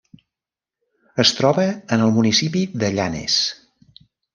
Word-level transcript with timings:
Es 1.25 1.35
troba 1.41 1.67
en 1.75 2.07
el 2.07 2.17
municipi 2.19 2.67
de 2.85 2.95
Llanes. 2.97 3.41